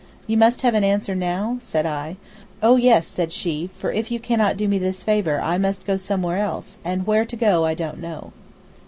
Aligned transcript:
"You 0.25 0.35
must 0.35 0.63
have 0.63 0.73
an 0.73 0.83
answer 0.83 1.13
now?" 1.13 1.57
said 1.59 1.85
I. 1.85 2.15
"Oh, 2.63 2.75
yes," 2.75 3.05
said 3.05 3.31
she, 3.31 3.69
"for 3.77 3.91
if 3.91 4.09
you 4.09 4.19
cannot 4.19 4.57
do 4.57 4.67
me 4.67 4.79
this 4.79 5.03
favor 5.03 5.39
I 5.39 5.59
must 5.59 5.85
go 5.85 5.95
somewhere 5.95 6.37
else, 6.39 6.79
and 6.83 7.05
where 7.05 7.23
to 7.23 7.35
go 7.35 7.65
I 7.65 7.75
don't 7.75 7.99
know." 8.01 8.33